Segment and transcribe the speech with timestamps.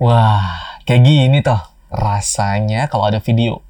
[0.00, 1.60] Wah, kayak gini toh
[1.92, 3.60] rasanya kalau ada video.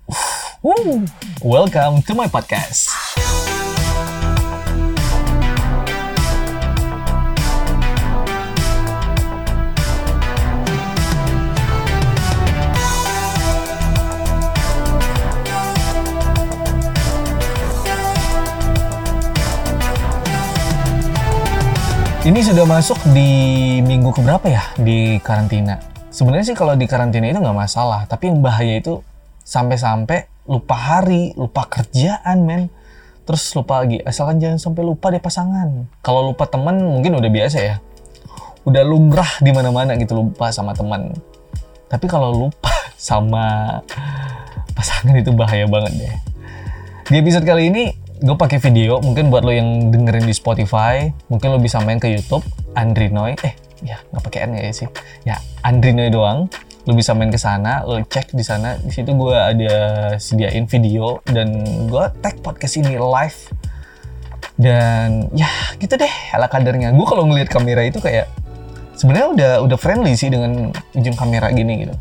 [0.63, 1.03] Uh,
[1.43, 2.87] welcome to my podcast.
[22.23, 26.00] Ini sudah masuk di minggu keberapa ya di karantina?
[26.11, 28.99] Sebenarnya sih kalau di karantina itu nggak masalah, tapi yang bahaya itu
[29.47, 32.67] sampai-sampai lupa hari, lupa kerjaan, men.
[33.23, 35.87] Terus lupa lagi, asalkan jangan sampai lupa deh pasangan.
[36.03, 37.79] Kalau lupa teman mungkin udah biasa ya.
[38.67, 41.15] Udah lumrah di mana-mana gitu lupa sama teman.
[41.87, 43.79] Tapi kalau lupa sama
[44.75, 46.15] pasangan itu bahaya banget deh.
[47.07, 51.57] Di episode kali ini gue pakai video mungkin buat lo yang dengerin di Spotify mungkin
[51.57, 52.45] lo bisa main ke YouTube
[52.77, 54.89] Andrinoy eh ya nggak pakai N ya sih
[55.25, 55.37] ya.
[55.65, 56.49] Andrinoy doang.
[56.89, 58.81] Lo bisa main ke sana lo cek di sana.
[58.81, 59.75] Di situ gue ada
[60.17, 63.41] sediain video dan gue tag podcast ini live.
[64.61, 66.93] Dan ya gitu deh ala kadarnya.
[66.93, 68.29] Gue kalau ngelihat kamera itu kayak
[68.97, 71.95] sebenarnya udah udah friendly sih dengan ujung kamera gini gitu.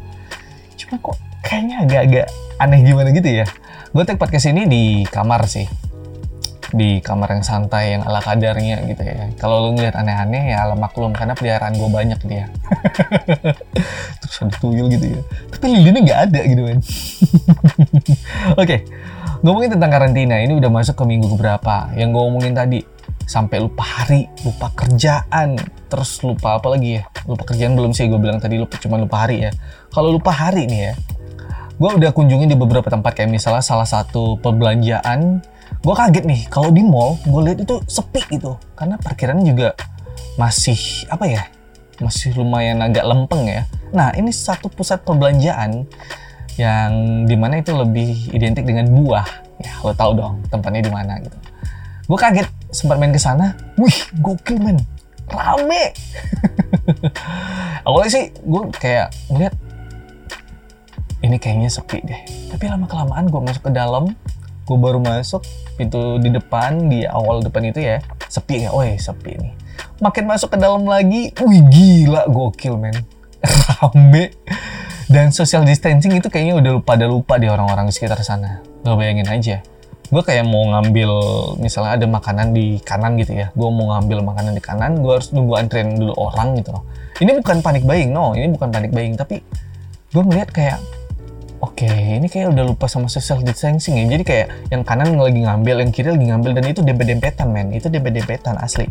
[0.85, 2.27] Cuma kok kayaknya agak-agak
[2.59, 3.45] aneh gimana gitu ya.
[3.91, 5.78] Gue tag podcast ini di kamar sih
[6.73, 9.29] di kamar yang santai yang ala kadarnya gitu ya.
[9.41, 12.45] Kalau lu ngeliat aneh-aneh ya maklum karena peliharaan gue banyak dia.
[14.21, 15.21] Terus ada tuyul gitu ya.
[15.51, 16.79] Tapi lilinnya nggak ada gitu kan.
[18.61, 18.79] Oke, okay.
[19.41, 21.91] ngomongin tentang karantina ini udah masuk ke minggu keberapa?
[21.97, 22.79] Yang gue omongin tadi
[23.29, 27.03] sampai lupa hari, lupa kerjaan, terus lupa apa lagi ya?
[27.29, 29.51] Lupa kerjaan belum sih gue bilang tadi lupa cuma lupa hari ya.
[29.93, 30.93] Kalau lupa hari nih ya,
[31.79, 35.39] gue udah kunjungi di beberapa tempat kayak misalnya salah satu perbelanjaan.
[35.79, 38.59] Gue kaget nih kalau di mall gue lihat itu sepi gitu.
[38.75, 39.71] Karena parkirannya juga
[40.35, 41.47] masih apa ya
[42.03, 43.63] masih lumayan agak lempeng ya.
[43.95, 45.87] Nah ini satu pusat perbelanjaan
[46.59, 49.27] yang di mana itu lebih identik dengan buah.
[49.63, 51.37] Ya lo tau dong tempatnya di mana gitu.
[52.11, 53.55] Gue kaget sempat main ke sana.
[53.79, 54.83] Wih gokil men.
[55.31, 55.95] Rame.
[57.87, 59.55] Awalnya sih gue kayak ngeliat
[61.19, 62.21] ini kayaknya sepi deh.
[62.51, 64.15] Tapi lama kelamaan gue masuk ke dalam
[64.69, 65.41] gue baru masuk
[65.81, 67.97] pintu di depan di awal depan itu ya
[68.29, 69.53] sepi ya oh sepi nih.
[69.99, 72.95] Makin masuk ke dalam lagi wih gila gokil men.
[73.79, 74.35] Rame.
[75.09, 78.61] Dan social distancing itu kayaknya udah lupa ada lupa di orang-orang di sekitar sana.
[78.85, 79.65] Lo bayangin aja.
[80.09, 81.09] Gue kayak mau ngambil
[81.57, 83.49] misalnya ada makanan di kanan gitu ya.
[83.57, 86.77] Gue mau ngambil makanan di kanan gue harus nunggu antrian dulu orang gitu.
[86.77, 86.85] Loh
[87.19, 88.31] ini bukan panik buying no.
[88.31, 89.43] Ini bukan panik buying tapi
[90.09, 90.79] gue ngeliat kayak
[91.79, 94.03] oke okay, ini kayak udah lupa sama social distancing ya.
[94.11, 97.71] Jadi kayak yang kanan lagi ngambil yang kiri lagi ngambil dan itu dempet-dempetan men.
[97.71, 98.83] Itu dempet-dempetan asli.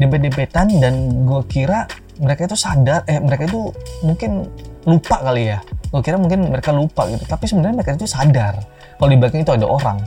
[0.00, 1.84] Dempet-dempetan dan gue kira
[2.16, 3.68] mereka itu sadar eh mereka itu
[4.00, 4.48] mungkin
[4.88, 5.60] lupa kali ya.
[5.92, 7.20] Gue kira mungkin mereka lupa gitu.
[7.28, 8.64] Tapi sebenarnya mereka itu sadar.
[8.96, 10.00] Kalau di belakang itu ada orang.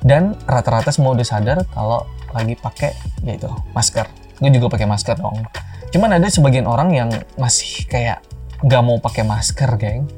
[0.00, 4.08] Dan rata-rata semua udah sadar kalau lagi pakai yaitu masker.
[4.40, 5.44] Gue juga pakai masker dong.
[5.92, 8.24] Cuman ada sebagian orang yang masih kayak
[8.64, 10.08] nggak mau pakai masker geng.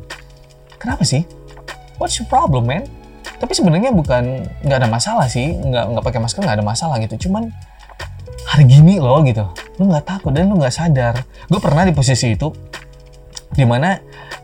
[0.79, 1.38] Kenapa sih
[1.99, 2.87] what's your problem man?
[3.39, 5.55] Tapi sebenarnya bukan nggak ada masalah sih.
[5.55, 7.29] Nggak nggak pakai masker nggak ada masalah gitu.
[7.29, 7.51] Cuman
[8.49, 9.45] hari gini loh gitu.
[9.77, 11.23] Lu nggak takut dan lu nggak sadar.
[11.47, 12.51] Gue pernah di posisi itu
[13.53, 13.99] di mana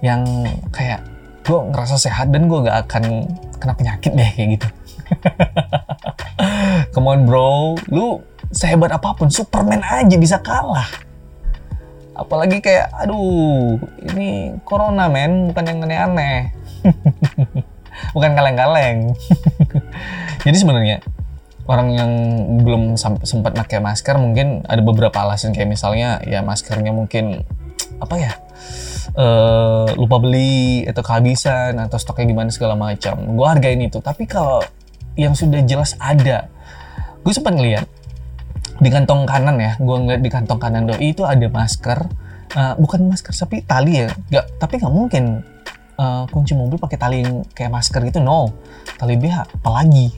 [0.04, 0.26] yang
[0.74, 1.00] kayak
[1.46, 3.04] gue ngerasa sehat dan gue nggak akan
[3.58, 4.68] kena penyakit deh kayak gitu.
[6.94, 7.78] Come on bro.
[7.90, 8.20] Lu
[8.54, 10.86] sehebat apa pun Superman aja bisa kalah.
[12.14, 13.74] Apalagi kayak aduh
[14.14, 16.54] ini corona men bukan yang aneh-aneh
[18.14, 19.14] bukan kaleng-kaleng
[20.46, 20.98] jadi sebenarnya
[21.64, 22.10] orang yang
[22.60, 25.56] belum sempat pakai masker mungkin ada beberapa alasan.
[25.56, 27.44] Kayak misalnya ya maskernya mungkin
[28.02, 28.32] apa ya
[29.16, 33.16] uh, lupa beli atau kehabisan atau stoknya gimana segala macam.
[33.36, 34.00] Gue hargain itu.
[34.04, 34.60] Tapi kalau
[35.16, 36.52] yang sudah jelas ada
[37.24, 37.88] gue sempat ngeliat
[38.82, 42.10] di kantong kanan ya gue ngeliat di kantong kanan doi itu ada masker
[42.58, 44.12] uh, bukan masker tapi tali ya.
[44.28, 45.24] Nggak tapi nggak mungkin
[45.98, 47.20] uh, kunci mobil pakai tali
[47.52, 48.54] kayak masker gitu no.
[48.98, 50.12] Tali BH apalagi?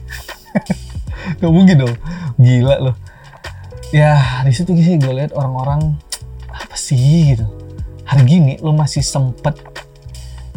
[1.41, 1.95] Nggak mungkin dong.
[2.37, 2.95] Gila loh.
[3.95, 5.95] Ya di situ sih gue lihat orang-orang
[6.51, 7.47] apa sih gitu.
[8.07, 9.55] Hari gini lo masih sempet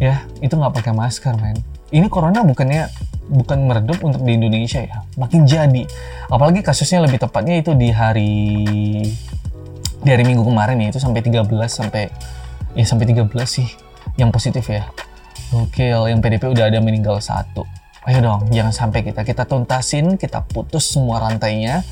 [0.00, 1.58] ya itu nggak pakai masker men.
[1.90, 2.87] Ini corona bukannya
[3.31, 5.02] bukan meredup untuk di Indonesia ya?
[5.19, 5.82] Makin jadi.
[6.31, 8.34] Apalagi kasusnya lebih tepatnya itu di hari
[10.00, 12.08] di hari minggu kemarin ya itu sampai 13 sampai
[12.72, 13.69] ya sampai 13 sih
[14.17, 14.88] yang positif ya
[15.55, 17.65] oke yang PDP udah ada meninggal satu.
[18.09, 21.85] Ayo dong jangan sampai kita kita tuntasin kita putus semua rantainya.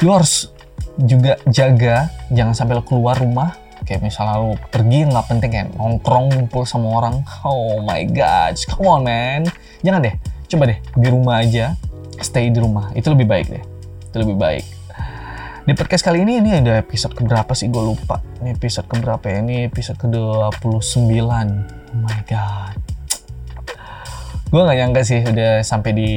[0.00, 0.50] Lu harus
[0.96, 3.56] juga jaga jangan sampai lo keluar rumah.
[3.82, 7.20] Kayak misalnya lu pergi nggak penting kayak nongkrong ngumpul sama orang.
[7.44, 9.42] Oh my god come on man.
[9.84, 10.14] Jangan deh
[10.48, 11.76] coba deh di rumah aja.
[12.22, 13.62] Stay di rumah itu lebih baik deh.
[14.12, 14.81] Itu lebih baik
[15.62, 17.70] di podcast kali ini ini ada episode keberapa sih?
[17.70, 18.18] Gue lupa.
[18.42, 19.46] Ini episode keberapa ya?
[19.46, 22.74] Ini episode ke 29 oh my god.
[24.50, 26.10] Gue nggak nyangka sih udah sampai di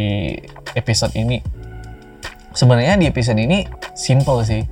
[0.74, 1.45] episode ini.
[2.57, 4.65] Sebenarnya di episode ini simple sih.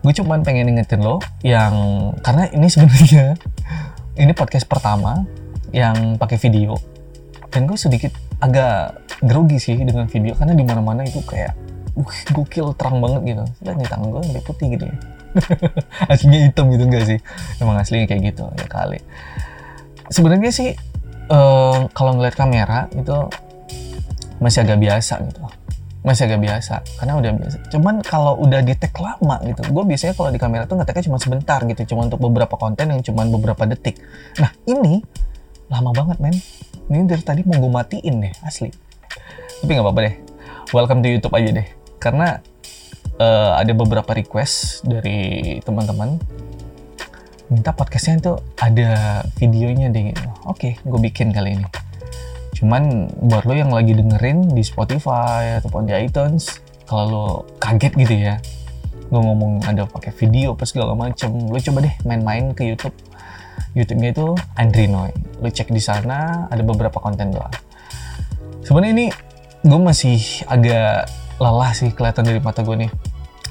[0.00, 1.76] Gue cuma pengen ingetin lo yang
[2.24, 3.36] karena ini sebenarnya
[4.16, 5.28] ini podcast pertama
[5.76, 6.72] yang pakai video.
[7.52, 11.52] Dan gue sedikit agak grogi sih dengan video karena di mana mana itu kayak
[12.34, 13.44] gokil terang banget gitu.
[13.62, 14.84] Dan di tangan gue sampai putih gitu.
[14.86, 14.98] Ya
[16.12, 17.18] aslinya hitam gitu enggak sih?
[17.60, 18.98] Emang aslinya kayak gitu ya kali.
[20.08, 20.72] Sebenarnya sih
[21.28, 23.16] uh, kalau ngeliat kamera itu
[24.40, 25.42] masih agak biasa gitu.
[26.06, 27.56] Masih agak biasa karena udah biasa.
[27.74, 31.18] Cuman kalau udah di tag lama gitu gue biasanya kalau di kamera tuh ngeteknya cuma
[31.20, 34.00] sebentar gitu cuma untuk beberapa konten yang cuma beberapa detik.
[34.40, 35.04] Nah ini
[35.68, 36.36] lama banget men.
[36.88, 38.72] Ini dari tadi mau gue matiin deh asli.
[39.60, 40.14] Tapi nggak apa-apa deh.
[40.72, 42.42] Welcome to YouTube aja deh karena
[43.18, 46.18] uh, ada beberapa request dari teman-teman
[47.52, 50.14] minta podcastnya itu ada videonya deh
[50.46, 51.68] oke gue bikin kali ini
[52.58, 56.58] Cuman buat lo yang lagi dengerin di Spotify ataupun di iTunes,
[56.90, 57.26] kalau lo
[57.62, 58.34] kaget gitu ya,
[59.06, 62.98] gue ngomong ada pakai video apa segala macem, lo coba deh main-main ke YouTube.
[63.78, 65.14] YouTube-nya itu Andrinoy.
[65.38, 67.54] Lo cek di sana ada beberapa konten doang.
[68.66, 69.06] Sebenarnya ini
[69.62, 70.18] gue masih
[70.50, 71.06] agak
[71.38, 72.90] lelah sih kelihatan dari mata gue nih.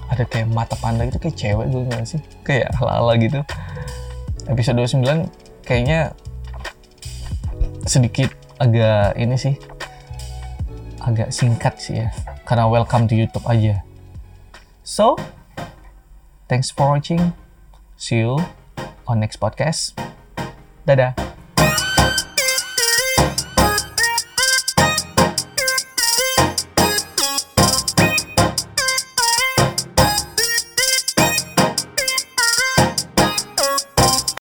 [0.08, 2.22] Ada kayak mata panda itu kayak cewek gue gak sih?
[2.44, 3.44] Kayak ala-ala gitu.
[4.48, 5.28] Episode 29
[5.68, 6.16] kayaknya
[7.88, 9.56] sedikit agak ini sih
[11.08, 12.12] agak singkat sih ya
[12.44, 13.80] karena welcome to YouTube aja
[14.84, 15.16] so
[16.52, 17.32] thanks for watching
[17.96, 18.36] see you
[19.08, 19.96] on next podcast
[20.84, 21.27] dadah